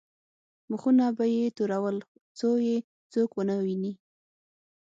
[0.69, 1.97] مخونه به یې تورول
[2.39, 2.77] څو یې
[3.11, 3.93] څوک ونه ویني.